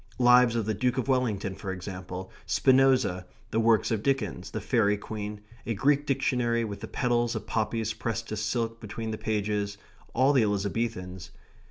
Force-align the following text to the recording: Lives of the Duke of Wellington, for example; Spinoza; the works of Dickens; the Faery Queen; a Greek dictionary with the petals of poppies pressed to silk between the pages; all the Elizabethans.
Lives 0.17 0.55
of 0.55 0.65
the 0.65 0.73
Duke 0.73 0.97
of 0.97 1.07
Wellington, 1.07 1.53
for 1.53 1.71
example; 1.71 2.31
Spinoza; 2.47 3.27
the 3.51 3.59
works 3.59 3.91
of 3.91 4.01
Dickens; 4.01 4.49
the 4.49 4.59
Faery 4.59 4.97
Queen; 4.97 5.41
a 5.67 5.75
Greek 5.75 6.07
dictionary 6.07 6.63
with 6.63 6.79
the 6.79 6.87
petals 6.87 7.35
of 7.35 7.45
poppies 7.45 7.93
pressed 7.93 8.27
to 8.29 8.35
silk 8.35 8.79
between 8.79 9.11
the 9.11 9.19
pages; 9.19 9.77
all 10.15 10.33
the 10.33 10.41
Elizabethans. 10.41 11.29